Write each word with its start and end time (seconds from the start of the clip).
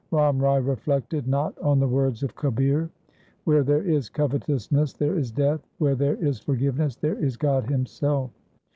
Ram 0.09 0.39
Rai 0.39 0.59
reflected 0.59 1.27
not 1.27 1.55
on 1.59 1.77
the 1.79 1.87
words 1.87 2.23
of 2.23 2.33
Kabir:— 2.35 2.89
Where 3.43 3.61
there 3.61 3.83
is 3.83 4.09
covetousness 4.09 4.93
there 4.93 5.15
is 5.15 5.29
death; 5.31 5.61
where 5.77 5.93
there 5.93 6.15
is 6.15 6.39
forgiveness 6.39 6.95
there 6.95 7.19
is 7.23 7.37
God 7.37 7.69
Himself. 7.69 8.31